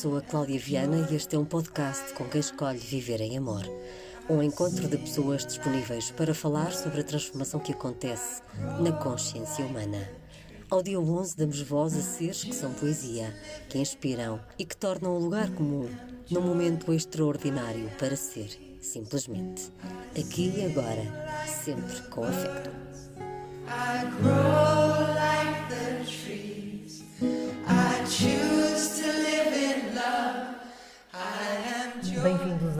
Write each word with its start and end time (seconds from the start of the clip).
Sou 0.00 0.16
a 0.16 0.20
Cláudia 0.20 0.60
Viana 0.60 1.08
e 1.10 1.16
este 1.16 1.34
é 1.34 1.38
um 1.40 1.44
podcast 1.44 2.12
com 2.12 2.22
quem 2.28 2.38
escolhe 2.38 2.78
viver 2.78 3.20
em 3.20 3.36
amor. 3.36 3.64
Um 4.30 4.40
encontro 4.40 4.86
de 4.86 4.96
pessoas 4.96 5.44
disponíveis 5.44 6.12
para 6.12 6.32
falar 6.32 6.70
sobre 6.70 7.00
a 7.00 7.02
transformação 7.02 7.58
que 7.58 7.72
acontece 7.72 8.40
na 8.80 8.92
consciência 8.92 9.66
humana. 9.66 10.08
Ao 10.70 10.84
dia 10.84 11.00
11 11.00 11.36
damos 11.36 11.60
voz 11.62 11.96
a 11.96 12.00
seres 12.00 12.44
que 12.44 12.54
são 12.54 12.72
poesia, 12.74 13.34
que 13.68 13.80
inspiram 13.80 14.40
e 14.56 14.64
que 14.64 14.76
tornam 14.76 15.16
o 15.16 15.18
lugar 15.18 15.50
comum 15.50 15.90
num 16.30 16.42
momento 16.42 16.92
extraordinário 16.92 17.90
para 17.98 18.14
ser, 18.14 18.50
simplesmente. 18.80 19.72
Aqui 20.16 20.52
e 20.58 20.64
agora, 20.64 21.02
sempre 21.44 22.02
com 22.02 22.22
afeto. 22.22 22.70
I 23.66 24.04
grow 24.22 24.94
like 25.16 25.68
the 25.68 26.04
trees. 26.04 27.02
I 27.66 28.06
choose 28.06 28.47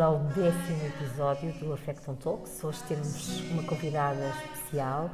Ao 0.01 0.16
décimo 0.19 0.87
episódio 0.87 1.52
do 1.55 1.73
Affecton 1.73 2.15
Talks. 2.15 2.62
Hoje 2.62 2.80
temos 2.84 3.41
uma 3.51 3.65
convidada 3.65 4.29
especial, 4.29 5.11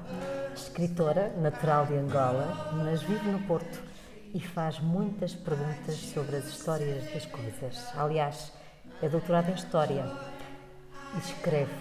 escritora, 0.55 1.33
natural 1.39 1.87
de 1.87 1.95
Angola, 1.95 2.71
mas 2.75 3.03
vive 3.03 3.31
no 3.31 3.39
Porto 3.47 3.83
e 4.35 4.41
faz 4.41 4.79
muitas 4.81 5.33
perguntas 5.33 5.97
sobre 5.97 6.37
as 6.37 6.45
histórias 6.49 7.11
das 7.15 7.25
coisas. 7.25 7.97
Aliás, 7.97 8.53
é 9.01 9.09
doutorada 9.09 9.51
em 9.51 9.55
História 9.55 10.05
e 11.15 11.19
escreve 11.19 11.73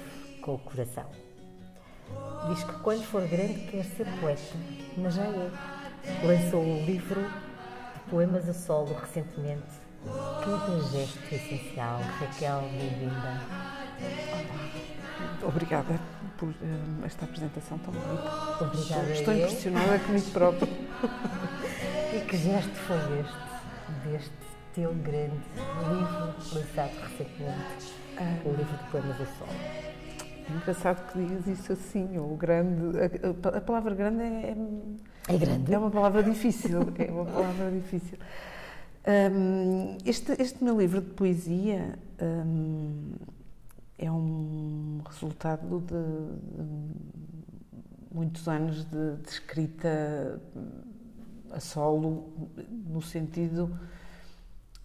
com 0.42 0.56
o 0.56 0.60
coração. 0.60 1.10
Diz 2.48 2.64
que 2.64 2.74
quando 2.80 3.04
for 3.04 3.28
grande 3.28 3.68
quer 3.68 3.84
ser 3.84 4.08
poeta, 4.22 4.42
mas 4.98 5.16
já 5.16 5.26
é. 5.26 5.52
Lançou 6.26 6.62
o 6.62 6.86
livro 6.86 7.22
de 7.22 8.10
poemas 8.10 8.48
a 8.48 8.54
solo 8.54 8.94
recentemente 8.94 9.83
Cada 10.06 10.82
gesto 10.92 11.34
essencial, 11.34 12.02
Raquel, 12.20 12.62
bem-vinda. 12.78 13.42
Obrigada 15.42 15.98
por 16.38 16.50
uh, 16.50 17.06
esta 17.06 17.24
apresentação 17.24 17.78
tão 17.78 17.94
bonita. 17.94 18.64
Obrigada. 18.66 19.12
Estou, 19.12 19.34
impressionada 19.34 20.00
comigo 20.00 20.30
própria. 20.32 20.68
e 22.14 22.20
que 22.28 22.38
gesto 22.38 22.76
foi 22.76 23.20
este, 23.20 24.10
deste 24.10 24.34
teu 24.74 24.94
grande 24.96 25.40
livro 25.90 26.36
lançado 26.54 26.92
recentemente, 27.02 27.96
ah. 28.18 28.40
o 28.44 28.50
livro 28.50 28.78
de 28.78 28.84
poemas 28.92 29.22
a 29.22 29.26
sol? 29.26 29.48
É 30.50 30.54
engraçado 30.54 31.12
que 31.12 31.20
digas 31.20 31.48
isso 31.48 31.72
assim, 31.72 32.18
o 32.18 32.36
grande. 32.36 32.98
A, 33.00 33.58
a, 33.58 33.62
palavra 33.62 33.96
grande 33.96 34.22
é, 34.22 34.52
é. 34.52 35.34
É 35.34 35.38
grande? 35.38 35.74
É 35.74 35.78
uma 35.78 35.90
palavra 35.90 36.22
difícil. 36.22 36.82
é 37.00 37.10
uma 37.10 37.26
palavra 37.26 37.72
difícil. 37.72 38.18
Um, 39.06 39.98
este, 40.06 40.32
este 40.42 40.64
meu 40.64 40.80
livro 40.80 41.02
de 41.02 41.10
poesia 41.10 42.00
um, 42.22 43.12
é 43.98 44.10
um 44.10 45.02
resultado 45.06 45.82
de, 45.82 45.94
de 46.56 48.14
muitos 48.14 48.48
anos 48.48 48.86
de, 48.86 49.16
de, 49.18 49.30
escrita 49.30 50.42
a 51.52 51.60
solo, 51.60 52.32
no 52.88 53.02
sentido 53.02 53.78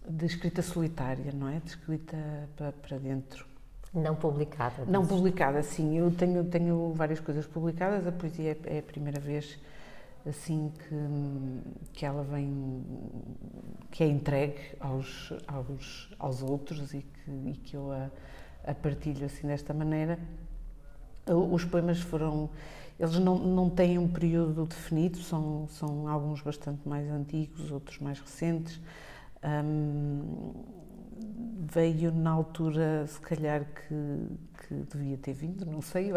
de 0.07 0.25
escrita 0.25 0.61
solitária, 0.61 1.31
não 1.31 1.47
é? 1.47 1.61
De 1.61 1.69
escrita 1.69 2.17
para, 2.57 2.73
para 2.73 2.97
dentro. 2.97 3.45
Não 3.93 4.15
publicada? 4.15 4.85
Não 4.85 5.07
publicada, 5.07 5.63
sim. 5.63 5.97
Eu 5.97 6.11
tenho, 6.11 6.43
tenho 6.43 6.93
várias 6.93 7.21
coisas 7.21 7.47
publicadas, 7.47 8.05
a 8.05 8.11
poesia 8.11 8.57
é, 8.65 8.75
é 8.75 8.79
a 8.79 8.83
primeira 8.83 9.19
vez 9.19 9.57
assim 10.27 10.71
que, 10.77 11.93
que 11.93 12.05
ela 12.05 12.23
vem, 12.23 12.83
que 13.91 14.03
é 14.03 14.07
entregue 14.07 14.59
aos, 14.79 15.33
aos, 15.47 16.09
aos 16.19 16.41
outros 16.41 16.93
e 16.93 17.01
que, 17.01 17.31
e 17.31 17.53
que 17.53 17.75
eu 17.75 17.91
a, 17.91 18.09
a 18.65 18.73
partilho 18.73 19.25
assim 19.25 19.47
desta 19.47 19.73
maneira. 19.73 20.19
Os 21.25 21.63
poemas 21.63 21.99
foram, 21.99 22.49
eles 22.99 23.19
não, 23.19 23.37
não 23.37 23.69
têm 23.69 23.99
um 23.99 24.07
período 24.07 24.65
definido, 24.65 25.17
são, 25.19 25.67
são 25.69 26.07
alguns 26.07 26.41
bastante 26.41 26.87
mais 26.87 27.09
antigos, 27.09 27.71
outros 27.71 27.99
mais 27.99 28.19
recentes. 28.19 28.79
Um, 29.43 30.53
veio 31.71 32.11
na 32.11 32.31
altura, 32.31 33.05
se 33.07 33.19
calhar, 33.19 33.65
que, 33.65 34.67
que 34.67 34.73
devia 34.91 35.17
ter 35.17 35.33
vindo, 35.33 35.65
não 35.65 35.81
sei. 35.81 36.11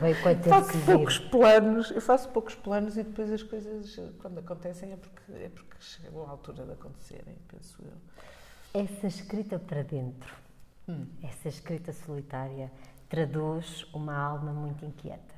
Veio 0.00 0.22
quando 0.22 0.44
faço 0.48 0.78
poucos 0.86 1.18
planos, 1.18 1.90
eu 1.90 2.00
faço 2.00 2.28
poucos 2.30 2.54
planos 2.54 2.96
e 2.96 3.02
depois 3.02 3.30
as 3.30 3.42
coisas, 3.42 4.00
quando 4.20 4.38
acontecem, 4.38 4.92
é 4.92 4.96
porque, 4.96 5.32
é 5.32 5.48
porque 5.48 5.76
chegou 5.80 6.26
a 6.26 6.30
altura 6.30 6.64
de 6.64 6.72
acontecerem, 6.72 7.36
penso 7.48 7.82
eu. 7.82 8.82
Essa 8.82 9.06
escrita 9.06 9.58
para 9.58 9.82
dentro, 9.82 10.34
hum. 10.88 11.06
essa 11.22 11.48
escrita 11.48 11.92
solitária, 11.92 12.72
traduz 13.08 13.86
uma 13.92 14.16
alma 14.16 14.52
muito 14.52 14.84
inquieta. 14.84 15.34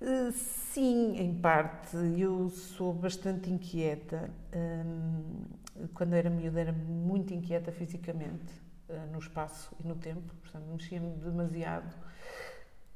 Uh, 0.00 0.32
sim, 0.32 1.16
em 1.16 1.32
parte. 1.32 1.96
Eu 2.18 2.50
sou 2.50 2.92
bastante 2.92 3.48
inquieta. 3.48 4.28
Um, 4.52 5.44
quando 5.94 6.14
era 6.14 6.28
miúda, 6.28 6.60
era 6.60 6.72
muito 6.72 7.32
inquieta 7.32 7.72
fisicamente, 7.72 8.52
uh, 8.88 9.10
no 9.10 9.18
espaço 9.18 9.74
e 9.82 9.86
no 9.86 9.96
tempo. 9.96 10.34
Portanto, 10.40 10.64
mexia-me 10.66 11.10
demasiado. 11.16 11.94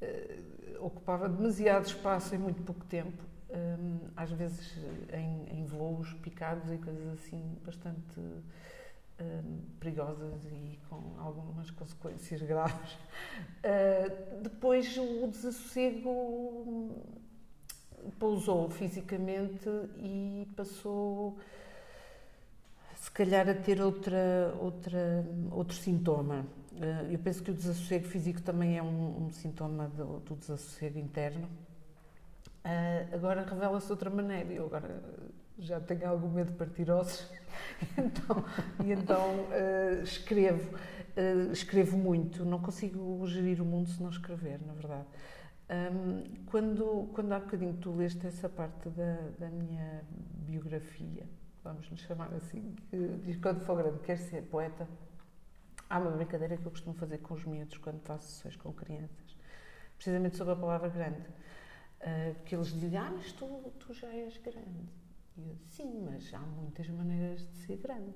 Uh, 0.01 0.85
ocupava 0.85 1.27
demasiado 1.27 1.85
espaço 1.85 2.35
em 2.35 2.37
muito 2.37 2.61
pouco 2.63 2.85
tempo. 2.85 3.23
Um, 3.49 4.09
às 4.15 4.29
vezes 4.31 4.75
em, 5.13 5.59
em, 5.59 5.65
voos 5.65 6.13
picados 6.15 6.69
e 6.69 6.77
coisas 6.77 7.13
assim 7.13 7.57
bastante 7.63 8.19
perigosas 9.79 10.43
e 10.51 10.77
com 10.89 11.15
algumas 11.17 11.71
consequências 11.71 12.41
graves. 12.43 12.97
Depois 14.43 14.95
o 14.97 15.27
desassossego 15.27 16.93
pousou 18.19 18.69
fisicamente 18.69 19.69
e 19.97 20.47
passou 20.55 21.37
se 23.07 23.11
calhar 23.11 23.47
a 23.47 23.53
ter 23.53 23.81
outra, 23.81 24.53
outra, 24.59 25.25
outro 25.51 25.77
sintoma. 25.77 26.45
Uh, 26.73 27.09
eu 27.09 27.17
penso 27.17 27.41
que 27.41 27.51
o 27.51 27.53
desassossego 27.53 28.05
físico 28.05 28.41
também 28.41 28.77
é 28.77 28.83
um, 28.83 29.25
um 29.25 29.31
sintoma 29.31 29.87
do, 29.87 30.19
do 30.19 30.35
desassossego 30.35 30.99
interno. 30.99 31.47
Uh, 32.65 33.15
agora 33.15 33.45
revela-se 33.45 33.85
de 33.85 33.93
outra 33.93 34.09
maneira. 34.09 34.51
Eu 34.51 34.65
agora 34.65 35.01
já 35.57 35.79
tenho 35.79 36.05
algum 36.05 36.29
medo 36.29 36.51
de 36.51 36.57
partir 36.57 36.91
ossos, 36.91 37.31
então, 37.97 38.43
e 38.85 38.91
então 38.91 39.35
uh, 39.45 40.03
escrevo, 40.03 40.75
uh, 40.75 41.51
escrevo 41.53 41.97
muito. 41.97 42.43
Não 42.43 42.59
consigo 42.59 43.25
gerir 43.25 43.61
o 43.61 43.65
mundo 43.65 43.89
se 43.89 44.03
não 44.03 44.09
escrever, 44.09 44.59
na 44.67 44.73
verdade. 44.73 45.07
Um, 45.69 46.23
quando, 46.47 47.09
quando 47.13 47.31
há 47.31 47.39
bocadinho 47.39 47.73
tu 47.75 47.95
leste 47.95 48.27
essa 48.27 48.49
parte 48.49 48.89
da, 48.89 49.17
da 49.39 49.49
minha 49.49 50.03
biografia, 50.45 51.25
vamos 51.67 51.89
nos 51.89 51.99
chamar 52.01 52.33
assim, 52.33 52.75
que 52.89 53.07
diz 53.25 53.37
quando 53.37 53.59
for 53.61 53.77
grande 53.77 53.99
quer 53.99 54.17
ser 54.17 54.43
poeta, 54.43 54.87
há 55.89 55.99
uma 55.99 56.11
brincadeira 56.11 56.57
que 56.57 56.65
eu 56.65 56.71
costumo 56.71 56.95
fazer 56.95 57.17
com 57.19 57.33
os 57.33 57.43
miúdos 57.45 57.77
quando 57.77 57.99
faço 58.01 58.27
sessões 58.27 58.55
com 58.55 58.71
crianças, 58.71 59.35
precisamente 59.95 60.37
sobre 60.37 60.53
a 60.53 60.55
palavra 60.55 60.89
grande. 60.89 61.27
Uh, 61.99 62.43
que 62.45 62.55
eles 62.55 62.67
dizem, 62.67 62.97
ah, 62.97 63.11
mas 63.11 63.31
tu, 63.31 63.73
tu 63.79 63.91
já 63.91 64.07
és 64.07 64.37
grande. 64.37 64.87
E 65.35 65.49
eu, 65.49 65.55
sim, 65.67 66.05
mas 66.05 66.31
há 66.33 66.39
muitas 66.39 66.87
maneiras 66.89 67.41
de 67.41 67.57
ser 67.65 67.77
grande. 67.77 68.11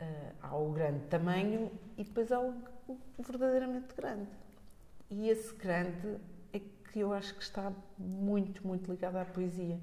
Uh, 0.00 0.34
há 0.42 0.56
o 0.56 0.72
grande 0.72 1.06
tamanho 1.06 1.70
e 1.96 2.02
depois 2.02 2.32
há 2.32 2.40
o, 2.40 2.54
verdadeiramente 3.20 3.94
grande. 3.94 4.28
E 5.08 5.28
esse 5.28 5.54
grande 5.54 6.18
é 6.52 6.58
que 6.58 6.98
eu 6.98 7.12
acho 7.12 7.34
que 7.36 7.42
está 7.42 7.72
muito, 7.96 8.66
muito 8.66 8.90
ligado 8.90 9.16
à 9.16 9.24
poesia. 9.24 9.78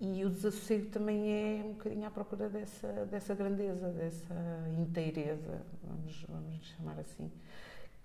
E 0.00 0.24
o 0.24 0.30
desassossego 0.30 0.86
também 0.86 1.30
é 1.30 1.62
um 1.62 1.72
bocadinho 1.74 2.06
à 2.06 2.10
procura 2.10 2.48
dessa, 2.48 2.88
dessa 3.04 3.34
grandeza, 3.34 3.90
dessa 3.90 4.34
inteireza, 4.78 5.60
vamos, 5.84 6.24
vamos 6.26 6.64
chamar 6.68 6.98
assim, 6.98 7.30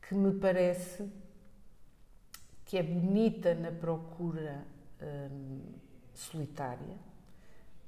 que 0.01 0.13
me 0.13 0.37
parece 0.37 1.09
que 2.65 2.77
é 2.77 2.83
bonita 2.83 3.55
na 3.55 3.71
procura 3.71 4.65
hum, 5.01 5.61
solitária, 6.13 6.97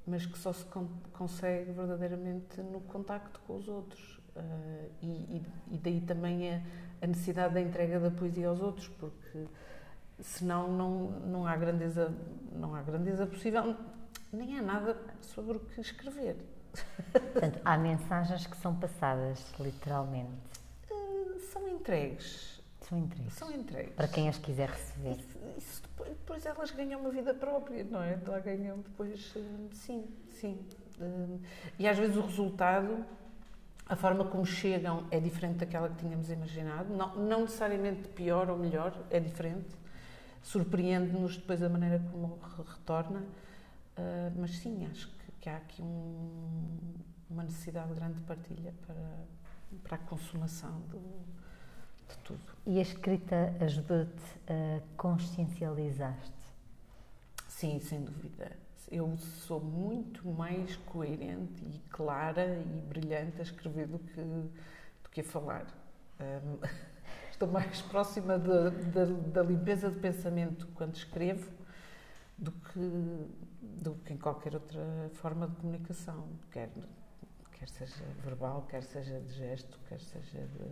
mas 0.05 0.25
que 0.25 0.37
só 0.37 0.53
se 0.53 0.63
con 0.65 0.87
consegue 1.11 1.71
verdadeiramente 1.73 2.61
no 2.61 2.79
contacto 2.81 3.41
com 3.45 3.57
os 3.57 3.67
outros. 3.67 4.17
Uh, 4.37 4.89
e, 5.01 5.43
e, 5.71 5.77
daí 5.79 5.99
também 5.99 6.53
a, 6.53 6.61
a, 7.01 7.07
necessidade 7.07 7.55
da 7.55 7.59
entrega 7.59 7.99
da 7.99 8.11
poesia 8.11 8.47
aos 8.47 8.61
outros, 8.61 8.87
porque 8.87 9.45
senão 10.21 10.71
não, 10.71 11.09
não 11.27 11.47
há 11.47 11.55
grandeza 11.57 12.15
não 12.53 12.75
há 12.75 12.81
grandeza 12.83 13.25
possível, 13.25 13.75
nem 14.31 14.57
há 14.57 14.61
nada 14.61 14.97
sobre 15.21 15.57
o 15.57 15.59
que 15.59 15.81
escrever. 15.81 16.37
Portanto, 17.11 17.59
há 17.63 17.77
mensagens 17.77 18.45
que 18.45 18.57
são 18.57 18.75
passadas, 18.75 19.43
literalmente. 19.59 20.31
Uh, 20.91 21.39
são 21.51 21.67
entregues 21.67 22.57
são 22.87 22.97
entregues. 22.97 23.33
São 23.33 23.51
entregues. 23.51 23.93
Para 23.95 24.07
quem 24.07 24.29
as 24.29 24.37
quiser 24.37 24.69
receber. 24.69 25.11
Isso, 25.11 25.37
isso 25.57 25.81
depois, 25.81 26.09
depois, 26.09 26.45
elas 26.45 26.71
ganham 26.71 27.01
uma 27.01 27.09
vida 27.09 27.33
própria, 27.33 27.83
não 27.83 28.01
é? 28.01 28.17
Lá 28.25 28.39
ganham 28.39 28.79
depois. 28.79 29.33
Eh, 29.35 29.41
sim, 29.73 30.05
sim. 30.29 30.57
Uh, 30.99 31.39
e 31.77 31.87
às 31.87 31.97
vezes 31.97 32.15
o 32.15 32.21
resultado, 32.21 33.05
a 33.85 33.95
forma 33.95 34.25
como 34.25 34.45
chegam 34.45 35.05
é 35.11 35.19
diferente 35.19 35.57
daquela 35.57 35.89
que 35.89 35.97
tínhamos 35.97 36.29
imaginado. 36.29 36.93
Não, 36.93 37.15
não 37.15 37.41
necessariamente 37.41 38.07
pior 38.09 38.49
ou 38.49 38.57
melhor, 38.57 38.93
é 39.09 39.19
diferente. 39.19 39.67
Surpreende-nos 40.41 41.35
depois 41.35 41.61
a 41.61 41.67
maneira 41.67 42.01
como 42.11 42.39
retorna. 42.69 43.23
Uh, 43.97 44.31
mas 44.37 44.51
sim, 44.57 44.85
acho 44.85 45.07
que, 45.07 45.31
que 45.41 45.49
há 45.49 45.57
aqui 45.57 45.81
um, 45.81 46.77
uma 47.29 47.43
necessidade 47.43 47.93
grande 47.93 48.15
de 48.15 48.21
partilha 48.21 48.73
para, 48.85 49.25
para 49.83 49.95
a 49.95 49.99
consumação 49.99 50.79
do, 50.81 50.99
de 52.07 52.17
tudo. 52.23 52.53
E 52.65 52.79
a 52.79 52.81
escrita 52.81 53.55
ajudou-te 53.59 54.23
a 54.47 54.81
consciencializar-te? 54.95 56.31
Sim, 57.47 57.79
sem 57.79 58.03
dúvida. 58.03 58.51
Eu 58.89 59.17
sou 59.17 59.59
muito 59.59 60.25
mais 60.29 60.75
coerente 60.77 61.65
e 61.65 61.79
clara 61.89 62.45
e 62.45 62.81
brilhante 62.87 63.39
a 63.39 63.43
escrever 63.43 63.87
do 63.87 63.99
que, 63.99 64.21
do 64.21 65.09
que 65.11 65.21
a 65.21 65.23
falar. 65.23 65.65
Um, 66.19 66.59
estou 67.29 67.47
mais 67.49 67.81
próxima 67.81 68.39
da, 68.39 68.69
da, 68.69 69.05
da, 69.05 69.43
limpeza 69.43 69.89
de 69.89 69.99
pensamento 69.99 70.67
quando 70.73 70.95
escrevo 70.95 71.51
do 72.37 72.51
que, 72.51 73.27
do 73.61 73.95
que 73.95 74.13
em 74.13 74.17
qualquer 74.17 74.53
outra 74.53 75.09
forma 75.13 75.47
de 75.47 75.55
comunicação, 75.55 76.27
quer, 76.51 76.69
quer 77.53 77.67
seja 77.67 78.03
verbal, 78.23 78.63
quer 78.69 78.83
seja 78.83 79.19
de 79.19 79.33
gesto, 79.33 79.79
quer 79.87 79.99
seja 79.99 80.39
de, 80.39 80.69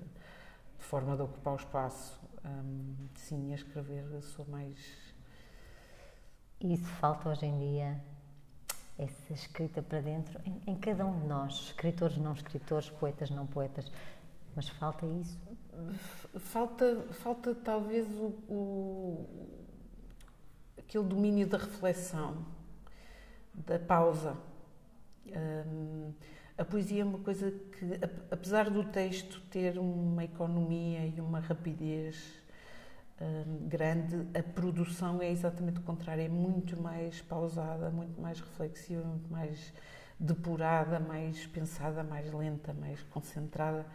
de 0.78 0.84
forma 0.84 1.16
de 1.16 1.24
ocupar 1.24 1.54
o 1.54 1.58
espaço. 1.58 2.20
Um, 2.46 2.96
sim, 3.16 3.52
a 3.52 3.56
escrever 3.56 4.22
sou 4.22 4.46
mais 4.46 5.06
isso 6.62 6.86
falta 6.86 7.30
hoje 7.30 7.46
em 7.46 7.58
dia, 7.58 8.02
essa 8.98 9.34
escrita 9.34 9.82
para 9.82 10.00
dentro, 10.00 10.40
em, 10.46 10.62
em, 10.66 10.76
cada 10.76 11.06
um 11.06 11.20
de 11.20 11.28
nós, 11.28 11.54
escritores, 11.54 12.18
não 12.18 12.34
escritores, 12.34 12.90
poetas, 12.90 13.30
não 13.30 13.46
poetas, 13.46 13.92
mas 14.56 14.70
falta 14.70 15.06
isso? 15.06 15.38
Falta, 16.40 17.06
falta 17.12 17.54
talvez 17.54 18.08
o, 18.08 18.34
o 18.50 19.65
aquele 20.88 21.04
domínio 21.04 21.48
da 21.48 21.58
reflexão, 21.58 22.46
da 23.54 23.78
pausa. 23.78 24.38
Um, 25.28 26.14
a 26.58 26.64
poesia 26.64 27.02
é 27.02 27.06
uma 27.06 27.20
coisa 27.20 27.52
que, 27.52 28.00
apesar 28.32 28.70
do 28.70 28.84
texto 28.86 29.42
ter 29.50 29.78
uma 29.78 30.24
economia 30.24 31.06
e 31.06 31.20
uma 31.20 31.40
rapidez 31.40 32.46
Hum, 33.22 33.70
grande, 33.70 34.28
a 34.38 34.44
produção 34.44 35.22
é 35.22 35.32
exatamente 35.32 35.80
o 35.80 35.84
contrário, 35.84 36.22
é 36.24 36.28
muito 36.28 36.82
mais 36.82 37.22
pausada, 37.22 37.90
muito 37.90 38.20
mais 38.20 38.42
reflexiva, 38.42 39.04
muito 39.04 39.32
mais 39.32 39.74
depurada, 40.20 41.00
mais 41.00 41.48
pensada, 41.48 42.04
mais 42.04 42.30
lenta, 42.34 42.74
mais 42.74 43.02
concentrada. 43.04 43.86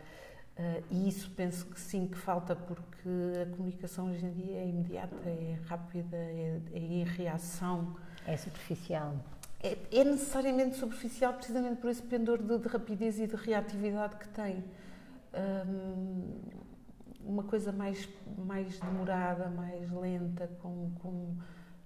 Uh, 0.60 0.84
e 0.90 1.08
isso 1.08 1.30
penso 1.30 1.64
que 1.64 1.80
sim 1.80 2.06
que 2.06 2.18
falta, 2.18 2.54
porque 2.54 3.08
a 3.40 3.56
comunicação 3.56 4.10
hoje 4.10 4.26
em 4.26 4.32
dia 4.32 4.58
é 4.58 4.68
imediata, 4.68 5.26
é 5.26 5.58
rápida, 5.64 6.18
é, 6.18 6.60
é 6.74 6.78
em 6.78 7.02
reação. 7.02 7.96
É 8.26 8.36
superficial. 8.36 9.16
É, 9.62 9.78
é, 9.90 10.04
necessariamente 10.04 10.76
superficial, 10.76 11.32
precisamente 11.32 11.80
por 11.80 11.88
esse 11.88 12.02
pendor 12.02 12.42
de, 12.42 12.58
de 12.58 12.68
rapidez 12.68 13.18
e 13.18 13.26
de 13.26 13.36
reatividade 13.36 14.16
que 14.16 14.28
tem. 14.28 14.62
Um, 15.32 16.40
uma 17.24 17.42
coisa 17.44 17.72
mais, 17.72 18.06
mais 18.36 18.78
demorada, 18.78 19.48
mais 19.48 19.90
lenta, 19.90 20.46
com, 20.60 20.90
com 21.00 21.36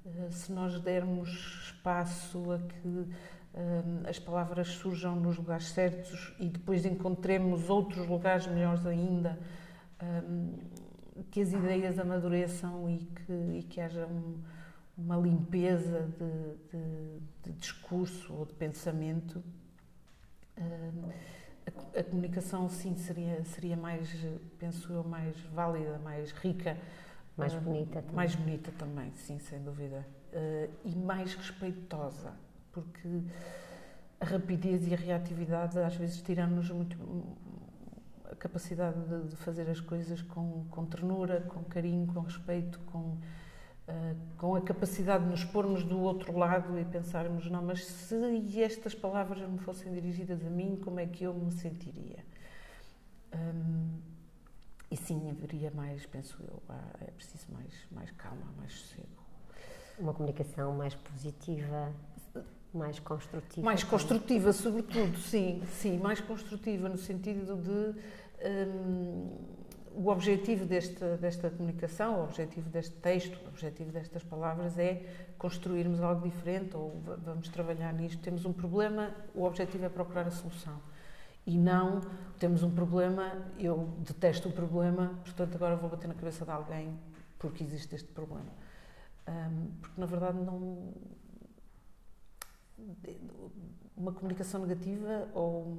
eh, 0.05 0.31
se 0.31 0.51
nós 0.53 0.81
dermos 0.81 1.29
espaço 1.67 2.51
a 2.51 2.59
que 2.59 3.07
as 4.09 4.19
palavras 4.19 4.69
surjam 4.69 5.15
nos 5.17 5.37
lugares 5.37 5.71
certos 5.71 6.35
e 6.41 6.49
depois 6.49 6.85
encontremos 6.85 7.71
outros 7.71 8.07
lugares 8.07 8.47
melhores 8.47 8.85
ainda, 8.85 9.39
que 11.31 11.41
as 11.41 11.53
ideias 11.53 11.99
amadureçam 11.99 12.91
e 12.91 12.99
que, 12.99 13.33
e 13.59 13.63
que 13.63 13.81
haja 13.81 14.07
um, 14.07 14.43
uma 14.99 15.17
limpeza 15.17 16.09
de, 16.19 16.79
de, 16.79 17.21
de, 17.45 17.53
discurso 17.53 18.35
ou 18.35 18.45
de 18.45 18.55
pensamento. 18.55 19.43
A, 20.57 22.01
a, 22.01 22.05
comunicação 22.05 22.69
sim 22.69 22.95
seria 22.97 23.43
seria 23.45 23.77
mais 23.77 24.09
penso 24.59 24.93
eu 24.93 25.03
mais 25.03 25.37
válida 25.47 25.99
mais 25.99 26.31
rica 26.31 26.77
mais 27.37 27.55
bonita 27.55 28.03
também. 28.03 28.15
mais 28.15 28.35
bonita 28.37 28.71
também 28.79 29.13
sim 29.15 29.39
sem 29.41 29.61
dúvida 29.63 30.07
uh, 30.33 30.71
e 30.85 30.95
mais 30.95 31.35
respeitosa 31.35 32.35
porque 32.75 33.09
a 34.21 34.25
rapidez 34.25 34.87
e 34.89 34.95
a 34.95 34.97
reatividade 34.97 35.79
às 35.79 35.95
vezes 35.97 36.21
tiram-nos 36.21 36.71
muito 36.71 36.99
a 38.31 38.35
capacidade 38.37 38.99
de, 39.09 39.29
de, 39.29 39.37
fazer 39.37 39.71
as 39.71 39.81
coisas 39.81 40.21
com, 40.23 40.67
com 40.71 40.85
ternura 40.85 41.41
com 41.43 41.63
carinho 41.65 42.07
com 42.07 42.21
respeito 42.21 42.79
com 42.81 43.17
Uh, 43.87 44.17
com 44.39 44.55
a 44.55 44.63
capacidade 44.63 45.25
de 45.25 45.31
nos 45.31 45.45
pormos 45.45 45.85
do 45.85 46.01
outro 46.01 46.35
lado 46.39 46.79
e 46.79 46.87
pensarmos, 46.87 47.51
não, 47.51 47.63
mas 47.63 47.85
se 47.85 48.63
estas 48.63 48.95
palavras 48.95 49.47
me 49.47 49.59
fossem 49.59 49.93
dirigidas 49.93 50.43
a 50.43 50.49
mim, 50.49 50.81
como 50.83 51.01
é 51.01 51.07
que 51.07 51.25
eu 51.25 51.35
me 51.35 51.53
sentiria? 51.53 52.25
Um, 53.35 54.01
e 54.91 54.97
sim, 54.97 55.29
haveria 55.29 55.71
mais, 55.73 56.07
penso 56.07 56.43
eu, 56.43 56.63
é 57.01 57.11
preciso 57.11 57.53
mais, 57.53 57.75
mais 57.91 58.11
calma, 58.13 58.47
mais 58.57 58.73
sossego. 58.73 59.23
Uma 59.99 60.15
comunicação 60.15 60.75
mais 60.75 60.95
positiva, 60.95 61.93
mais 62.77 62.99
construtiva. 62.99 63.65
Mais 63.65 63.81
também. 63.81 63.91
construtiva, 63.91 64.53
sobretudo, 64.53 65.17
sim, 65.19 65.63
sim, 65.81 65.99
mais 65.99 66.21
construtiva 66.21 66.89
no 66.89 66.99
sentido 66.99 67.57
de. 67.57 68.01
Um, 68.47 69.65
o 69.97 70.09
objetivo 70.09 70.65
desta, 70.65 71.17
desta 71.17 71.49
comunicação, 71.49 72.19
o 72.19 72.25
objetivo 72.25 72.69
deste 72.69 72.97
texto, 72.97 73.39
o 73.45 73.49
objetivo 73.49 73.93
destas 73.93 74.25
palavras 74.25 74.77
é 74.77 75.03
construirmos 75.39 76.01
algo 76.01 76.29
diferente 76.29 76.77
ou 76.77 77.01
vamos 77.25 77.49
trabalhar 77.49 77.93
nisto. 77.93 78.21
Temos 78.21 78.45
um 78.45 78.53
problema, 78.53 79.15
o 79.35 79.45
objetivo 79.45 79.85
é 79.85 79.89
procurar 79.89 80.27
a 80.27 80.33
solução. 80.33 80.81
E 81.47 81.57
não 81.57 82.01
temos 82.39 82.63
um 82.63 82.71
problema, 82.71 83.47
eu 83.59 83.89
detesto 84.01 84.49
o 84.49 84.53
problema, 84.53 85.19
portanto 85.23 85.55
agora 85.55 85.77
vou 85.77 85.89
bater 85.89 86.09
na 86.09 86.15
cabeça 86.15 86.45
de 86.45 86.51
alguém 86.51 86.99
porque 87.39 87.63
existe 87.63 87.95
este 87.95 88.09
problema. 88.09 88.51
Um, 89.29 89.71
porque 89.81 90.01
na 90.01 90.07
verdade 90.07 90.39
não. 90.39 90.93
Uma 93.97 94.13
comunicação 94.13 94.61
negativa 94.61 95.29
ou 95.35 95.77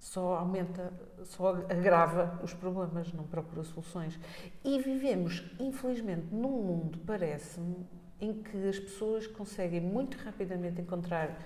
só 0.00 0.36
aumenta, 0.36 0.92
só 1.24 1.54
agrava 1.68 2.40
os 2.42 2.54
problemas, 2.54 3.12
não 3.12 3.24
procura 3.24 3.62
soluções. 3.64 4.18
E 4.64 4.80
vivemos, 4.80 5.44
infelizmente, 5.58 6.26
num 6.32 6.62
mundo, 6.62 6.98
parece-me, 7.06 7.86
em 8.20 8.42
que 8.42 8.68
as 8.68 8.78
pessoas 8.78 9.26
conseguem 9.26 9.80
muito 9.80 10.16
rapidamente 10.18 10.80
encontrar 10.80 11.38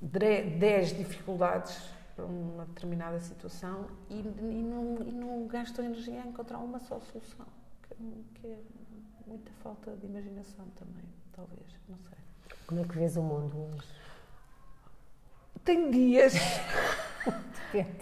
10 0.00 0.96
dificuldades 0.96 1.90
para 2.14 2.24
uma 2.26 2.64
determinada 2.66 3.18
situação 3.20 3.88
e, 4.08 4.20
e, 4.20 4.62
não, 4.62 5.02
e 5.02 5.12
não 5.12 5.46
gastam 5.46 5.84
energia 5.84 6.22
a 6.22 6.26
encontrar 6.26 6.58
uma 6.58 6.78
só 6.78 7.00
solução, 7.00 7.46
que, 7.88 7.94
que 8.34 8.46
é 8.46 8.58
muita 9.26 9.50
falta 9.62 9.96
de 9.96 10.06
imaginação 10.06 10.66
também, 10.76 11.04
talvez, 11.32 11.66
não 11.88 11.98
sei. 11.98 12.23
Como 12.66 12.80
é 12.80 12.84
que 12.84 12.96
vês 12.96 13.16
o 13.16 13.22
mundo 13.22 13.56
hoje? 13.56 13.88
Tem 15.64 15.90
dias. 15.90 16.34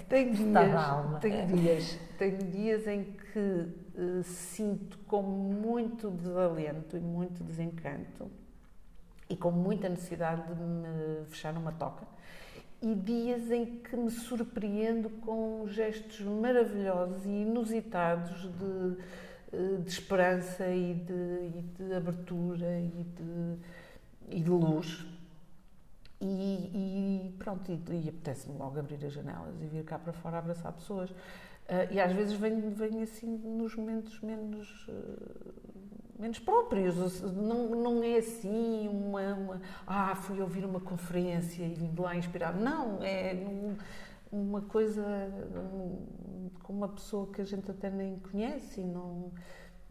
tem 0.08 0.32
dias, 0.32 1.20
tem 1.20 1.46
dias, 1.46 1.98
tem 2.18 2.36
dias 2.36 2.86
em 2.86 3.04
que 3.04 3.38
uh, 3.38 4.22
sinto 4.22 4.98
com 5.06 5.22
muito 5.22 6.10
desalento 6.10 6.96
e 6.96 7.00
muito 7.00 7.42
desencanto 7.42 8.30
e 9.30 9.36
com 9.36 9.50
muita 9.50 9.88
necessidade 9.88 10.54
de 10.54 10.62
me 10.62 11.24
fechar 11.26 11.54
numa 11.54 11.72
toca 11.72 12.06
e 12.82 12.94
dias 12.96 13.48
em 13.50 13.64
que 13.64 13.96
me 13.96 14.10
surpreendo 14.10 15.08
com 15.08 15.64
gestos 15.68 16.20
maravilhosos 16.20 17.24
e 17.24 17.28
inusitados 17.28 18.50
de, 18.58 18.96
eh, 19.52 19.76
de 19.84 19.88
esperança 19.88 20.66
e 20.66 20.94
de, 20.94 21.12
e 21.12 21.64
de 21.78 21.94
abertura 21.94 22.80
e 22.80 23.04
de, 23.04 23.56
e 24.28 24.40
de 24.40 24.50
luz 24.50 25.06
e, 26.22 26.70
e 26.72 27.34
pronto, 27.38 27.70
e, 27.70 27.74
e 27.74 28.08
apetece-me 28.08 28.56
logo 28.56 28.78
abrir 28.78 29.04
as 29.04 29.12
janelas 29.12 29.60
e 29.60 29.66
vir 29.66 29.84
cá 29.84 29.98
para 29.98 30.12
fora 30.12 30.38
abraçar 30.38 30.72
pessoas. 30.72 31.10
Uh, 31.10 31.90
e 31.90 32.00
às 32.00 32.12
vezes 32.12 32.34
venho, 32.34 32.70
venho 32.70 33.02
assim 33.02 33.26
nos 33.26 33.74
momentos 33.74 34.20
menos, 34.20 34.86
uh, 34.88 35.52
menos 36.18 36.38
próprios. 36.38 37.22
Não, 37.22 37.70
não 37.70 38.02
é 38.04 38.18
assim 38.18 38.88
uma, 38.88 39.34
uma, 39.34 39.60
Ah, 39.86 40.14
fui 40.14 40.40
ouvir 40.40 40.64
uma 40.64 40.80
conferência 40.80 41.64
e 41.64 41.74
vim 41.74 41.92
de 41.92 42.00
lá 42.00 42.14
inspirado. 42.14 42.60
Não, 42.60 43.02
é 43.02 43.34
num, 43.34 43.76
uma 44.30 44.60
coisa 44.62 45.04
com 46.62 46.72
uma 46.72 46.88
pessoa 46.88 47.26
que 47.32 47.40
a 47.40 47.44
gente 47.44 47.70
até 47.70 47.90
nem 47.90 48.18
conhece 48.20 48.80
e 48.80 48.84
não 48.84 49.32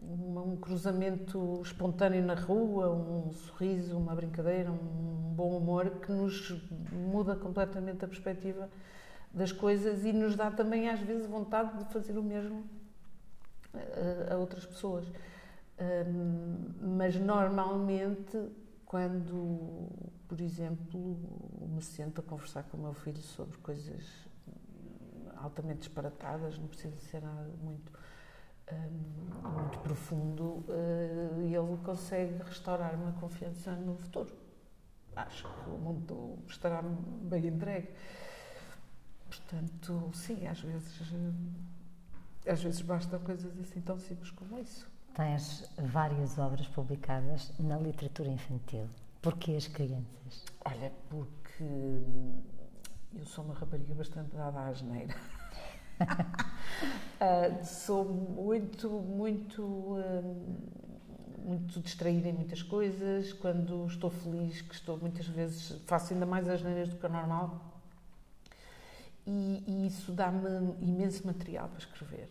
um 0.02 0.58
cruzamento 0.58 1.62
espontâneo 1.64 2.24
na 2.24 2.34
rua, 2.34 2.92
um 2.92 3.32
sorriso, 3.32 3.98
uma 3.98 4.16
brincadeira, 4.16 4.72
um 4.72 5.34
bom 5.36 5.56
humor 5.58 5.90
que 6.02 6.12
nos 6.12 6.62
muda 6.92 7.36
completamente 7.36 8.04
a 8.04 8.08
perspectiva 8.08 8.70
das 9.32 9.52
coisas 9.52 10.04
e 10.04 10.12
nos 10.12 10.36
dá 10.36 10.50
também 10.50 10.90
às 10.90 11.00
vezes 11.00 11.26
vontade 11.28 11.78
de 11.78 11.94
fazer 11.94 12.18
o 12.18 12.24
mesmo 12.24 12.64
a, 13.74 14.34
a 14.34 14.38
outras 14.38 14.66
pessoas. 14.66 15.06
Um, 15.80 16.98
mas 16.98 17.16
normalmente 17.16 18.38
quando, 18.86 19.88
por 20.28 20.42
exemplo, 20.42 21.18
me 21.70 21.82
sento 21.82 22.20
a 22.20 22.24
conversar 22.24 22.64
com 22.64 22.78
o 22.78 22.82
meu 22.82 22.94
filho 22.94 23.22
sobre 23.22 23.58
coisas 23.60 24.06
altamente 25.38 25.80
disparatadas, 25.80 26.58
não 26.58 26.68
precisa 26.68 26.96
ser 26.98 27.22
nada 27.22 27.50
muito 27.64 27.92
muito 28.76 29.80
profundo, 29.80 30.64
uh, 30.68 31.42
ele 31.42 31.78
consegue 31.84 32.42
restaurar-me 32.44 33.10
a 33.10 33.12
confiança 33.14 33.72
no 33.72 33.96
futuro. 33.96 34.34
Acho 35.16 35.48
que 35.48 35.70
o 35.70 35.78
mundo 35.78 36.40
estará 36.48 36.82
bem 36.82 37.48
entregue. 37.48 37.90
Portanto, 39.28 40.12
sim, 40.14 40.48
às 40.48 40.60
vezes, 40.62 41.14
eh, 42.46 42.52
às 42.52 42.62
vezes 42.64 42.82
bastam 42.82 43.20
coisas 43.20 43.58
assim 43.60 43.82
tão 43.82 44.00
simples 44.00 44.32
como 44.32 44.58
isso. 44.60 44.90
Tens 45.14 45.70
várias 45.78 46.38
obras 46.38 46.68
publicadas 46.68 47.52
na 47.60 47.78
literatura 47.78 48.30
infantil. 48.30 48.88
Porquê 49.22 49.56
as 49.56 49.68
crianças? 49.68 50.46
Olha, 50.66 50.92
porque 51.10 51.64
eu 53.14 53.26
sou 53.26 53.44
uma 53.46 53.54
rapariga 53.54 53.94
bastante 53.94 54.36
dada 54.36 54.60
à 54.60 54.68
asneira. 54.68 55.16
Uh, 56.00 57.66
sou 57.66 58.06
muito, 58.06 58.90
muito, 58.90 59.62
uh, 59.62 60.46
muito 61.46 61.80
distraída 61.80 62.30
em 62.30 62.34
muitas 62.34 62.62
coisas. 62.62 63.34
Quando 63.34 63.86
estou 63.88 64.10
feliz, 64.10 64.62
que 64.62 64.74
estou 64.74 64.98
muitas 64.98 65.28
vezes, 65.28 65.82
faço 65.86 66.14
ainda 66.14 66.26
mais 66.26 66.48
as 66.48 66.62
neiras 66.62 66.90
do 66.90 66.98
que 66.98 67.06
o 67.06 67.10
normal. 67.10 67.60
E, 69.26 69.64
e 69.68 69.88
isso 69.88 70.12
dá-me 70.12 70.76
imenso 70.82 71.26
material 71.28 71.68
para 71.70 71.80
escrever. 71.80 72.30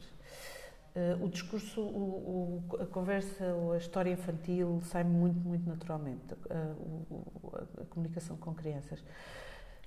Uh, 0.97 1.25
o 1.25 1.29
discurso, 1.29 1.81
o, 1.81 2.65
o, 2.69 2.83
a 2.83 2.87
conversa, 2.87 3.45
a 3.73 3.77
história 3.77 4.11
infantil 4.11 4.83
sai 4.87 5.05
muito, 5.05 5.39
muito 5.39 5.69
naturalmente. 5.69 6.35
a, 6.51 7.83
a 7.83 7.85
comunicação 7.87 8.37
com 8.37 8.53
crianças. 8.53 9.01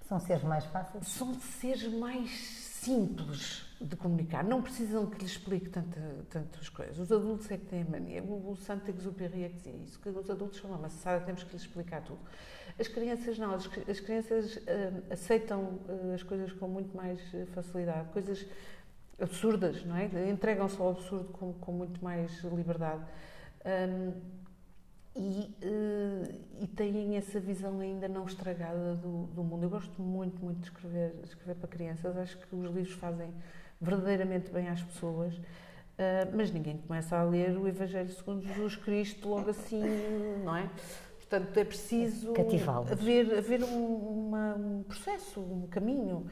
São 0.07 0.19
seres 0.19 0.43
mais 0.43 0.65
fáceis? 0.65 1.07
São 1.07 1.33
seres 1.33 1.91
mais 1.93 2.29
simples 2.83 3.65
de 3.79 3.95
comunicar. 3.95 4.43
Não 4.43 4.61
precisam 4.61 5.05
que 5.05 5.21
lhes 5.21 5.31
explique 5.31 5.69
tanta, 5.69 5.99
tantas 6.29 6.69
coisas. 6.69 6.97
Os 6.99 7.11
adultos 7.11 7.49
é 7.51 7.57
que 7.57 7.65
têm 7.65 7.81
a 7.81 7.85
mania. 7.85 8.23
O, 8.23 8.51
o 8.51 8.55
Santo 8.55 8.89
Exupéry 8.89 9.43
é 9.43 9.49
que 9.49 9.55
dizia 9.55 9.73
isso, 9.73 9.99
que 9.99 10.09
os 10.09 10.29
adultos 10.29 10.59
são 10.59 10.69
uma 10.69 10.79
maçada, 10.79 11.23
temos 11.25 11.43
que 11.43 11.51
lhes 11.53 11.61
explicar 11.61 12.01
tudo. 12.01 12.19
As 12.79 12.87
crianças 12.87 13.37
não. 13.37 13.53
As, 13.53 13.69
as 13.87 13.99
crianças 13.99 14.55
uh, 14.55 15.03
aceitam 15.11 15.79
uh, 15.87 16.13
as 16.13 16.23
coisas 16.23 16.51
com 16.53 16.67
muito 16.67 16.95
mais 16.95 17.19
eh, 17.33 17.45
facilidade. 17.53 18.09
Coisas 18.09 18.45
absurdas, 19.19 19.85
não 19.85 19.95
é? 19.95 20.09
Entregam-se 20.29 20.79
ao 20.81 20.89
absurdo 20.89 21.29
com, 21.33 21.53
com 21.53 21.71
muito 21.71 22.03
mais 22.03 22.43
liberdade. 22.43 23.03
Um, 23.65 24.13
e 25.15 25.55
têm 26.75 27.15
essa 27.15 27.39
visão 27.39 27.79
ainda 27.79 28.07
não 28.07 28.25
estragada 28.25 28.95
do, 28.95 29.27
do, 29.27 29.43
mundo. 29.43 29.63
Eu 29.63 29.69
gosto 29.69 30.01
muito, 30.01 30.43
muito 30.43 30.59
de 30.59 30.65
escrever, 30.65 31.15
de 31.21 31.27
escrever 31.27 31.55
para 31.55 31.67
crianças. 31.67 32.17
Acho 32.17 32.37
que 32.37 32.55
os 32.55 32.71
livros 32.73 32.93
fazem 32.93 33.31
verdadeiramente 33.79 34.51
bem 34.51 34.67
às 34.67 34.81
pessoas. 34.81 35.35
Uh, 35.35 36.35
mas 36.35 36.51
ninguém 36.51 36.77
começa 36.77 37.15
a 37.15 37.23
ler 37.23 37.55
o 37.55 37.67
Evangelho 37.67 38.09
segundo 38.09 38.41
Jesus 38.41 38.75
Cristo 38.77 39.29
logo 39.29 39.51
assim, 39.51 39.83
não 40.43 40.55
é? 40.55 40.67
Portanto, 41.19 41.57
é 41.57 41.63
preciso 41.63 42.33
haver, 42.91 43.37
haver 43.37 43.63
um, 43.63 44.27
uma, 44.27 44.55
um 44.55 44.83
processo, 44.83 45.39
um 45.39 45.67
caminho. 45.67 46.25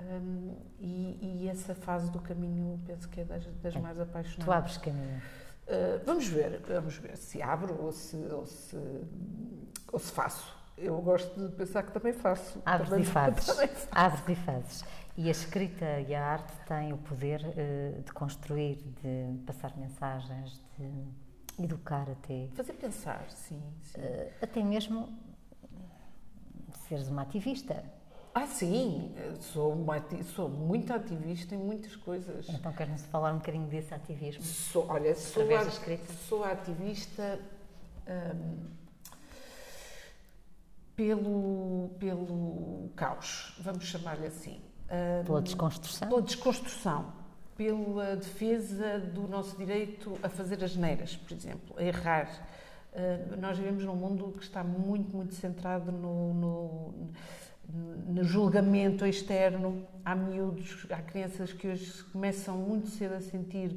Um, 0.00 0.54
e, 0.78 1.42
e, 1.42 1.48
essa 1.48 1.74
fase 1.74 2.10
do 2.10 2.20
caminho 2.20 2.78
penso 2.86 3.08
que 3.08 3.20
é 3.20 3.24
das, 3.24 3.46
das 3.62 3.74
é. 3.74 3.78
mais 3.78 3.98
apaixonantes. 3.98 4.44
Tu 4.44 4.52
abres 4.52 4.76
caminho. 4.76 5.22
Uh, 5.66 6.00
vamos 6.04 6.28
ver, 6.28 6.60
vamos 6.68 6.96
ver 6.98 7.16
se 7.16 7.40
abro 7.42 7.82
ou 7.82 7.90
se, 7.90 8.16
ou 8.16 8.46
se, 8.46 8.76
ou 9.92 9.98
se 9.98 10.12
faço. 10.12 10.54
Eu 10.76 11.00
gosto 11.00 11.48
de 11.48 11.54
pensar 11.56 11.82
que 11.82 11.92
também 11.92 12.12
faço. 12.12 12.60
Abres 12.64 12.90
também, 12.90 13.04
e 13.04 13.06
fazes. 13.06 13.88
Abres 13.90 14.22
e 14.28 14.34
fazes. 14.34 14.84
E 15.16 15.28
a 15.28 15.30
escrita 15.30 16.00
e 16.00 16.14
a 16.14 16.22
arte 16.22 16.52
têm 16.66 16.92
o 16.92 16.98
poder 16.98 17.40
uh, 17.40 18.02
de 18.02 18.12
construir, 18.12 18.76
de 19.02 19.38
passar 19.46 19.74
mensagens, 19.76 20.60
de 20.78 21.64
educar 21.64 22.06
até. 22.10 22.48
Fazer 22.54 22.74
pensar, 22.74 23.24
sim. 23.30 23.62
sim. 23.80 23.98
Uh, 23.98 24.32
até 24.42 24.62
mesmo 24.62 25.08
seres 26.86 27.08
uma 27.08 27.22
ativista. 27.22 27.82
Ah, 28.34 28.46
sim, 28.46 29.14
sou, 29.40 29.72
uma, 29.72 29.96
sou 30.34 30.46
muito 30.46 30.92
ativista 30.92 31.54
em 31.54 31.58
muitas 31.58 31.96
coisas. 31.96 32.46
Então, 32.50 32.70
queres-nos 32.70 33.06
falar 33.06 33.32
um 33.32 33.38
bocadinho 33.38 33.66
desse 33.66 33.94
ativismo? 33.94 34.42
Sou, 34.42 34.86
olha, 34.90 35.14
sou, 35.14 35.42
a, 35.56 35.70
sou 36.28 36.44
ativista 36.44 37.40
hum, 38.06 38.66
pelo, 40.96 41.90
pelo 41.98 42.90
caos, 42.96 43.54
vamos 43.60 43.84
chamar-lhe 43.84 44.26
assim. 44.26 44.60
Hum, 44.90 45.24
pela 45.24 45.42
desconstrução? 45.42 46.08
Pela 46.08 46.22
desconstrução, 46.22 47.12
pela 47.56 48.16
defesa 48.16 48.98
do 48.98 49.28
nosso 49.28 49.56
direito 49.56 50.18
a 50.22 50.28
fazer 50.28 50.64
as 50.64 50.74
neiras, 50.74 51.14
por 51.16 51.32
exemplo, 51.32 51.76
a 51.78 51.82
errar. 51.84 52.28
Uh, 52.92 53.38
nós 53.38 53.58
vivemos 53.58 53.84
num 53.84 53.94
mundo 53.94 54.32
que 54.38 54.42
está 54.42 54.64
muito, 54.64 55.14
muito 55.14 55.34
centrado 55.34 55.92
no, 55.92 56.34
no 56.34 56.94
no 57.68 58.22
julgamento 58.22 59.04
externo, 59.04 59.86
há 60.04 60.14
miúdos, 60.14 60.86
há 60.90 61.02
crianças 61.02 61.52
que 61.52 61.66
hoje 61.68 62.02
começam 62.12 62.56
muito 62.56 62.88
cedo 62.88 63.14
a 63.14 63.20
sentir 63.20 63.76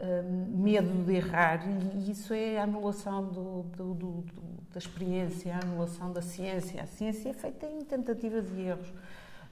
um, 0.00 0.62
medo 0.62 1.04
de 1.04 1.14
errar 1.14 1.60
e, 1.66 2.10
isso 2.10 2.34
é 2.34 2.58
a 2.58 2.64
anulação 2.64 3.24
do, 3.24 3.62
do, 3.62 3.94
do, 3.94 4.24
da 4.72 4.78
experiência, 4.78 5.54
a 5.54 5.60
anulação 5.60 6.12
da 6.12 6.22
ciência. 6.22 6.82
A 6.82 6.86
ciência 6.86 7.30
é 7.30 7.32
feita 7.32 7.66
em 7.66 7.84
tentativas 7.84 8.50
e 8.52 8.60
erros. 8.62 8.92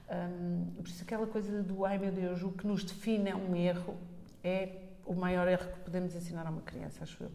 Um, 0.09 0.71
por 0.75 0.87
isso 0.87 1.03
aquela 1.03 1.25
coisa 1.25 1.63
do 1.63 1.83
ai 1.83 1.97
meu 1.97 2.11
Deus, 2.11 2.43
o 2.43 2.51
que 2.51 2.67
nos 2.67 2.83
define 2.83 3.31
é 3.31 3.35
um 3.35 3.55
erro, 3.55 3.97
é 4.43 4.69
o 5.05 5.15
maior 5.15 5.47
erro 5.47 5.67
que 5.67 5.79
podemos 5.79 6.15
ensinar 6.15 6.45
a 6.45 6.49
uma 6.51 6.61
criança, 6.61 7.03
acho 7.03 7.23
eu. 7.23 7.31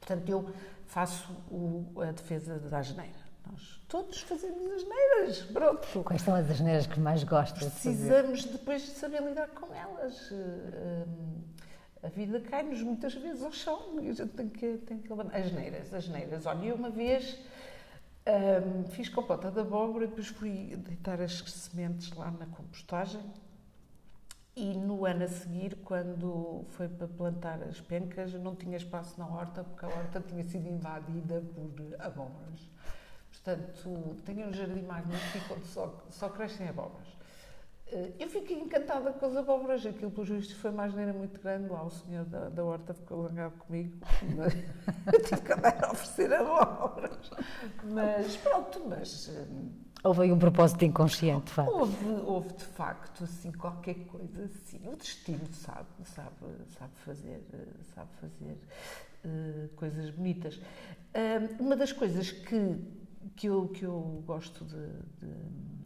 Portanto, 0.00 0.28
eu 0.28 0.50
faço 0.86 1.30
o, 1.50 1.84
a 2.00 2.10
defesa 2.12 2.58
da 2.58 2.82
geneira. 2.82 3.28
Nós 3.50 3.80
todos 3.88 4.20
fazemos 4.22 4.72
asneiras, 4.72 5.42
pronto. 5.52 6.02
Quais 6.04 6.22
são 6.22 6.34
as 6.34 6.50
asneiras 6.50 6.86
que 6.86 7.00
mais 7.00 7.24
gostas 7.24 7.72
Precisamos 7.72 8.42
de 8.42 8.48
depois 8.50 8.82
de 8.82 8.88
saber 8.88 9.22
lidar 9.22 9.48
com 9.48 9.74
elas. 9.74 10.30
Eh, 10.32 11.04
a 12.02 12.08
vida 12.08 12.40
cai-nos 12.40 12.82
muitas 12.82 13.14
vezes 13.14 13.42
ao 13.42 13.52
chão 13.52 14.00
e 14.00 14.08
a 14.08 14.12
gente 14.12 14.32
tem 14.32 14.48
que, 14.48 14.78
tem 14.78 14.98
que 14.98 15.08
levantar. 15.08 15.36
Asneiras, 15.38 15.92
asneiras. 15.92 16.46
Olha, 16.46 16.66
eu 16.66 16.74
uma 16.74 16.90
vez 16.90 17.38
um, 18.26 18.30
ehm, 18.30 18.84
fiz 18.90 19.08
compota 19.08 19.50
de 19.50 19.60
abóbora 19.60 20.04
e 20.04 20.08
depois 20.08 20.28
fui 20.28 20.76
deitar 20.76 21.20
as 21.20 21.38
sementes 21.40 22.12
lá 22.12 22.30
na 22.30 22.46
compostagem 22.46 23.22
e 24.58 24.74
no 24.74 25.06
ano 25.06 25.22
a 25.22 25.28
seguir, 25.28 25.76
quando 25.84 26.64
foi 26.70 26.88
para 26.88 27.06
plantar 27.06 27.62
as 27.62 27.80
pencas, 27.80 28.34
não 28.34 28.56
tinha 28.56 28.76
espaço 28.76 29.14
na 29.16 29.24
horta, 29.24 29.62
porque 29.62 29.84
a 29.84 29.88
horta 29.88 30.20
tinha 30.20 30.42
sido 30.42 30.66
invadida 30.68 31.40
por 31.54 31.70
abóboras. 32.00 32.68
Portanto, 33.30 34.16
tenho 34.24 34.48
um 34.48 34.52
jardim 34.52 34.82
magnífico 34.82 35.54
onde 35.54 35.66
só, 35.68 36.04
só 36.10 36.28
crescem 36.28 36.68
abóboras. 36.68 37.06
Eh, 37.90 38.12
eu 38.18 38.28
fiquei 38.28 38.58
encantada 38.58 39.12
com 39.12 39.26
as 39.26 39.36
abóboras, 39.36 39.84
aquilo, 39.86 40.10
pelo 40.10 40.26
justo, 40.26 40.54
foi 40.56 40.70
uma 40.70 40.84
asneira 40.84 41.12
muito 41.12 41.40
grande. 41.40 41.68
Lá 41.68 41.84
o 41.84 41.90
senhor 41.90 42.24
da, 42.26 42.48
da 42.48 42.64
horta 42.64 42.92
ficou 42.92 43.26
zangado 43.26 43.56
comigo. 43.58 43.96
eu 45.12 45.22
tive 45.22 45.40
que 45.40 45.52
andar 45.52 45.84
a 45.84 45.92
oferecer 45.92 46.32
abóboras. 46.32 47.30
Mas 47.84 48.36
pronto, 48.36 48.82
mas. 48.88 49.28
Eh, 49.28 49.46
houve 50.04 50.22
aí 50.22 50.32
um 50.32 50.38
propósito 50.38 50.84
inconsciente, 50.84 51.52
de 51.52 51.60
Houve, 51.60 52.06
houve, 52.24 52.52
de 52.54 52.64
facto, 52.64 53.24
assim, 53.24 53.52
qualquer 53.52 53.94
coisa 54.06 54.44
assim. 54.44 54.80
O 54.86 54.96
destino 54.96 55.46
sabe, 55.52 55.88
sabe, 56.04 56.34
sabe 56.78 56.92
fazer, 57.04 57.42
sabe 57.94 58.10
fazer 58.20 58.58
uh, 59.24 59.68
coisas 59.76 60.10
bonitas. 60.10 60.56
Uh, 60.56 61.62
uma 61.62 61.74
das 61.74 61.92
coisas 61.92 62.30
que 62.30 62.76
que 63.36 63.48
eu, 63.48 63.68
que 63.68 63.84
eu 63.84 64.22
gosto 64.26 64.64
de, 64.64 64.86
de, 65.20 65.77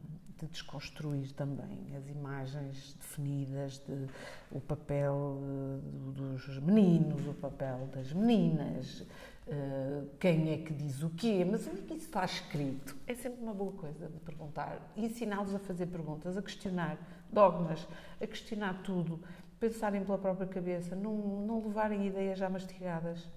de 0.46 0.52
desconstruir 0.52 1.32
também 1.32 1.94
as 1.96 2.08
imagens 2.08 2.94
definidas, 2.94 3.78
de, 3.78 4.08
o 4.50 4.61
papel 4.61 5.38
eh, 5.40 6.12
dos 6.12 6.58
meninos, 6.58 7.26
o 7.26 7.34
papel 7.34 7.88
das 7.94 8.12
meninas, 8.12 9.02
uh, 9.46 10.08
quem 10.18 10.52
é 10.52 10.58
que 10.58 10.72
diz 10.72 11.02
o 11.02 11.11
quê, 11.11 11.46
mas 11.49 11.66
onde 11.68 11.80
é 11.80 11.82
que 11.82 11.94
isso 11.94 12.06
está 12.06 12.25
escrito? 12.25 12.96
É 13.06 13.14
sempre 13.14 13.40
uma 13.40 13.54
boa 13.54 13.72
coisa 13.72 14.08
de 14.08 14.18
perguntar 14.18 14.92
e 14.96 15.06
ensiná-los 15.06 15.54
a 15.54 15.58
fazer 15.61 15.87
perguntas, 15.87 16.37
a 16.37 16.42
questionar 16.42 16.99
dogmas, 17.30 17.87
a 18.20 18.26
questionar 18.26 18.82
tudo 18.82 19.20
pensarem 19.61 20.04
pela 20.04 20.18
própria 20.18 20.49
cabeça, 20.49 20.96
não, 20.96 21.14
não 21.46 21.64
levarem 21.64 22.04
ideias 22.04 22.37
já 22.37 22.50
mastigadas. 22.50 23.28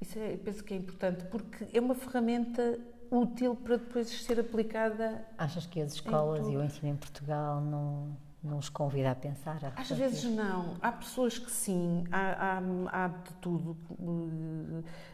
isso 0.00 0.18
é, 0.18 0.34
penso 0.38 0.64
que 0.64 0.72
é 0.72 0.78
importante, 0.78 1.26
porque 1.26 1.66
é 1.74 1.78
uma 1.78 1.94
ferramenta 1.94 2.80
útil 3.10 3.56
para 3.56 3.76
depois 3.76 4.08
ser 4.08 4.40
aplicada. 4.40 5.24
Achas 5.36 5.66
que 5.66 5.80
as 5.80 5.94
escolas 5.94 6.46
e 6.46 6.56
o 6.56 6.62
ensino 6.62 6.92
em 6.92 6.96
Portugal 6.96 7.60
não 7.60 8.16
não 8.42 8.58
os 8.58 8.68
convida 8.68 9.10
a 9.10 9.14
pensar? 9.14 9.58
A 9.62 9.80
Às 9.80 9.90
vezes 9.90 10.24
não. 10.24 10.76
Há 10.80 10.92
pessoas 10.92 11.38
que 11.38 11.50
sim, 11.50 12.04
há, 12.10 12.56
há, 12.56 13.04
há 13.04 13.08
de 13.08 13.32
tudo. 13.40 13.76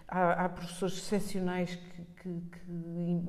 Há, 0.06 0.44
há 0.44 0.48
professores 0.48 0.96
excepcionais 0.96 1.74
que, 1.74 2.02
que, 2.22 2.40
que 2.40 3.22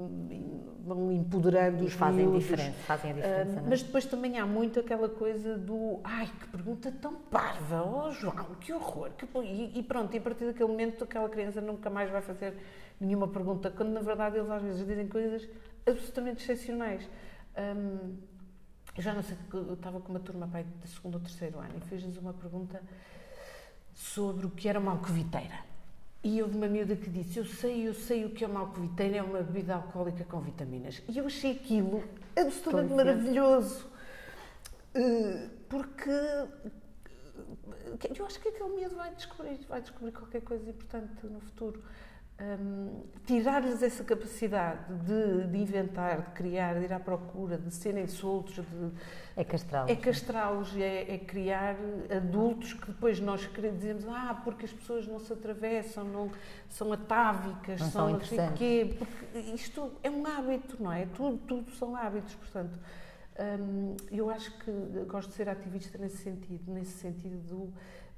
vão 0.85 1.11
empoderando 1.11 1.83
os 1.83 1.93
fazem 1.93 2.25
miúdos. 2.25 2.43
diferença, 2.43 2.77
fazem 2.85 3.11
a 3.11 3.13
diferença. 3.15 3.59
Uh, 3.59 3.65
mas 3.67 3.81
depois 3.81 4.05
também 4.05 4.37
há 4.37 4.45
muito 4.45 4.79
aquela 4.79 5.09
coisa 5.09 5.57
do 5.57 5.99
ai, 6.03 6.29
que 6.39 6.47
pergunta 6.47 6.91
tão 7.01 7.15
parva, 7.15 7.83
oh 7.83 8.11
João, 8.11 8.35
que 8.61 8.71
horror. 8.71 9.09
Que... 9.17 9.25
E, 9.39 9.79
e 9.79 9.83
pronto, 9.83 10.13
e 10.13 10.19
a 10.19 10.21
partir 10.21 10.45
daquele 10.45 10.69
momento 10.69 11.03
aquela 11.03 11.27
criança 11.27 11.59
nunca 11.59 11.89
mais 11.89 12.11
vai 12.11 12.21
fazer 12.21 12.55
nenhuma 12.99 13.27
pergunta, 13.27 13.69
quando 13.69 13.89
na 13.89 14.01
verdade 14.01 14.37
eles 14.37 14.49
às 14.49 14.61
vezes 14.61 14.85
dizem 14.85 15.07
coisas 15.07 15.47
absolutamente 15.85 16.43
excepcionais. 16.43 17.07
Um, 17.57 18.17
eu 18.95 19.03
já 19.03 19.13
não 19.13 19.21
sei, 19.21 19.37
eu 19.53 19.73
estava 19.73 19.99
com 19.99 20.09
uma 20.09 20.19
turma 20.19 20.47
pai, 20.47 20.65
de 20.81 20.87
segundo 20.89 21.15
ou 21.15 21.21
terceiro 21.21 21.59
ano 21.59 21.73
e 21.77 21.81
fez-nos 21.81 22.17
uma 22.17 22.33
pergunta 22.33 22.81
sobre 23.93 24.45
o 24.45 24.49
que 24.49 24.67
era 24.67 24.79
uma 24.79 24.91
alcoviteira. 24.91 25.59
E 26.23 26.41
houve 26.41 26.57
uma 26.57 26.67
miúda 26.67 26.95
que 26.95 27.09
disse: 27.09 27.37
Eu 27.37 27.45
sei, 27.45 27.87
eu 27.87 27.93
sei 27.93 28.25
o 28.25 28.31
que 28.31 28.43
é 28.43 28.47
uma 28.47 28.61
alcoviteira, 28.61 29.17
é 29.17 29.21
uma 29.21 29.41
bebida 29.41 29.75
alcoólica 29.75 30.23
com 30.23 30.39
vitaminas. 30.39 31.01
E 31.07 31.17
eu 31.17 31.27
achei 31.27 31.51
aquilo 31.51 32.03
absolutamente 32.35 32.93
maravilhoso. 32.93 33.87
Eh, 34.95 35.49
porque 35.69 36.09
eu 38.17 38.25
acho 38.25 38.39
que 38.39 38.49
aquele 38.49 38.69
miúdo 38.69 38.95
vai 38.95 39.13
descobrir, 39.13 39.57
vai 39.69 39.81
descobrir 39.81 40.11
qualquer 40.11 40.41
coisa 40.41 40.69
importante 40.69 41.25
no 41.27 41.39
futuro 41.39 41.83
um, 42.39 43.03
tirar-lhes 43.25 43.81
essa 43.81 44.03
capacidade 44.03 44.93
de, 45.05 45.47
de, 45.47 45.57
inventar, 45.57 46.21
de 46.21 46.31
criar, 46.31 46.75
de 46.75 46.85
ir 46.85 46.93
à 46.93 46.99
procura, 46.99 47.57
de 47.57 47.73
serem 47.73 48.05
soltos, 48.05 48.55
de, 48.55 48.91
é 49.35 49.43
castrá-los. 49.43 49.91
É 49.91 49.95
castrá-los, 49.95 50.77
é, 50.77 51.15
é, 51.15 51.17
criar 51.17 51.75
adultos 52.15 52.73
que 52.73 52.87
depois 52.87 53.19
nós 53.19 53.49
dizemos, 53.73 54.07
ah, 54.07 54.39
porque 54.43 54.65
as 54.65 54.73
pessoas 54.73 55.07
não 55.07 55.19
se 55.19 55.33
atravessam, 55.33 56.03
não 56.03 56.31
são 56.69 56.93
atávicas, 56.93 57.81
não 57.81 57.89
são 57.89 58.09
não 58.11 58.21
sei 58.21 58.39
quê, 58.55 58.95
porque 58.97 59.39
isto 59.55 59.91
é 60.03 60.09
um 60.09 60.25
hábito, 60.25 60.81
não 60.81 60.91
é? 60.91 61.07
Tudo, 61.07 61.37
tudo 61.39 61.71
são 61.71 61.95
hábitos, 61.95 62.35
portanto. 62.35 62.79
Um, 63.39 63.95
eu 64.09 64.31
acho 64.31 64.51
que 64.57 64.71
gosto 65.07 65.29
de 65.29 65.35
ser 65.35 65.47
ativista 65.47 65.95
nesse 65.99 66.17
sentido, 66.17 66.73
nesse 66.73 66.97
sentido 66.97 67.37
do 67.47 67.73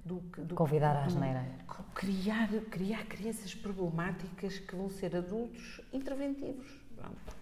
do, 0.09 0.19
do 0.43 0.55
convidar 0.55 0.95
à 0.95 1.05
asneira. 1.05 1.45
Criar, 1.93 2.49
criar 2.71 3.05
crianças 3.05 3.53
problemáticas 3.53 4.57
que 4.57 4.75
vão 4.75 4.89
ser 4.89 5.15
adultos 5.15 5.79
interventivos. 5.93 6.67
Pronto. 6.95 7.37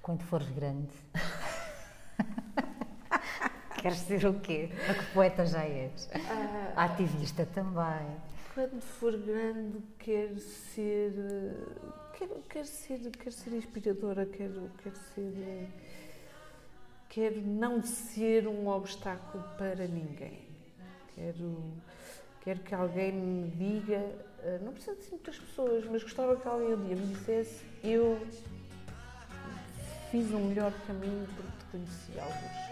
Quando 0.00 0.22
fores 0.22 0.48
grande. 0.50 0.92
Queres 3.80 3.98
ser 3.98 4.24
o 4.26 4.38
quê? 4.40 4.70
A 4.88 4.94
que 4.94 5.12
poeta 5.12 5.44
já 5.46 5.64
és? 5.64 6.08
Ah, 6.76 6.84
Ativista 6.84 7.46
também. 7.46 8.16
Quando 8.54 8.80
for 8.80 9.16
grande, 9.16 9.78
quero 9.98 10.38
ser. 10.38 11.12
Quero, 12.18 12.42
quero 12.48 12.66
ser, 12.66 12.98
quero 13.10 13.32
ser 13.32 13.54
inspiradora, 13.54 14.26
quero, 14.26 14.70
quero 14.82 14.96
ser. 15.14 15.68
Quero 17.08 17.40
não 17.40 17.82
ser 17.82 18.46
um 18.46 18.68
obstáculo 18.68 19.42
para 19.56 19.88
ninguém 19.88 20.49
Quero, 21.14 21.62
quero 22.42 22.60
que 22.60 22.74
alguém 22.74 23.12
me 23.12 23.50
diga, 23.50 23.96
eh, 24.42 24.58
não 24.62 24.72
precisa 24.72 24.96
de 24.96 25.10
muitas 25.10 25.38
pessoas, 25.38 25.84
mas 25.90 26.02
gostava 26.02 26.36
que 26.36 26.48
alguém 26.48 26.74
um 26.74 26.84
dia 26.86 26.96
me 26.96 27.14
dissesse: 27.14 27.64
Eu 27.82 28.26
fiz 30.10 30.30
um 30.32 30.48
melhor 30.48 30.72
caminho 30.86 31.26
porque 31.36 31.50
te 31.58 31.64
conheci 31.70 32.18
alguns. 32.18 32.70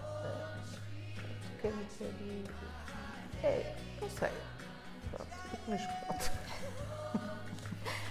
Uh, 0.00 0.80
quero, 1.60 1.76
quero. 1.98 2.70
É, 3.42 3.76
não 4.00 4.10
sei. 4.10 4.30
Pronto, 5.10 5.30
mas 5.68 5.80
pronto. 5.82 6.32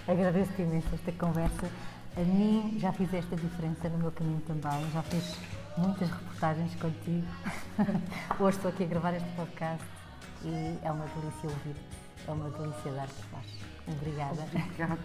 Agradeço-te 0.08 0.62
imenso 0.62 0.88
esta 0.94 1.12
conversa. 1.12 1.70
A 2.16 2.20
mim 2.20 2.76
já 2.80 2.92
fiz 2.92 3.12
esta 3.14 3.36
diferença 3.36 3.88
no 3.88 3.98
meu 3.98 4.10
caminho 4.10 4.40
também, 4.40 4.90
já 4.90 5.02
fiz 5.02 5.36
muitas 5.76 6.10
reportagens 6.10 6.74
contigo. 6.76 7.26
Hoje 8.38 8.56
estou 8.56 8.70
aqui 8.70 8.84
a 8.84 8.86
gravar 8.86 9.14
este 9.14 9.28
podcast 9.30 9.84
e 10.44 10.78
é 10.82 10.90
uma 10.90 11.06
delícia 11.06 11.48
ouvir, 11.48 11.76
é 12.26 12.30
uma 12.30 12.50
delícia 12.50 12.92
dar-te 12.92 13.22
voz. 13.30 13.46
Obrigada. 13.86 14.42
Obrigada, 14.42 14.98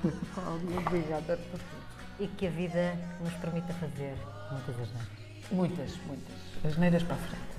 obrigada 0.88 1.38
por 1.38 1.60
tudo. 1.60 1.86
E 2.19 2.28
que 2.28 2.47
a 2.47 2.49
vida 2.49 2.95
nos 3.21 3.34
permita 3.36 3.73
fazer 3.73 4.15
muitas 4.51 4.80
asneiras. 4.80 5.25
Muitas, 5.51 5.97
muitas. 6.08 6.36
Asneiras 6.63 7.04
para 7.04 7.15
a 7.15 7.19
frente. 7.19 7.55